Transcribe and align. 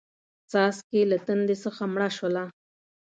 څاڅکې 0.51 1.01
له 1.11 1.17
تندې 1.25 1.55
څخه 1.63 1.83
مړه 1.93 2.09
شوله 2.17 2.43